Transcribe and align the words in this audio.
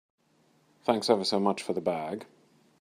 Thanks 0.83 1.11
ever 1.11 1.23
so 1.23 1.39
much 1.39 1.61
for 1.61 1.73
the 1.73 1.79
bag. 1.81 2.25